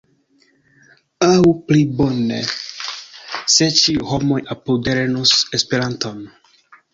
Aŭ 1.25 1.51
pli 1.67 1.83
bone: 1.99 2.39
se 3.57 3.67
ĉiuj 3.81 4.07
homoj 4.13 4.41
apude 4.57 4.97
lernus 5.01 5.35
Esperanton! 5.61 6.27